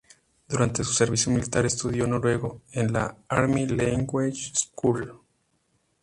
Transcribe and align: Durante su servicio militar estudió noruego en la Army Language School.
Durante 0.49 0.83
su 0.83 0.93
servicio 0.93 1.31
militar 1.31 1.63
estudió 1.67 2.07
noruego 2.07 2.63
en 2.71 2.91
la 2.91 3.17
Army 3.29 3.67
Language 3.67 4.51
School. 4.55 5.21